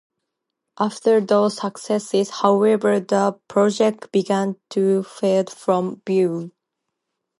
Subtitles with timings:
[0.79, 6.51] After those successes, however, the Project began to fade from view.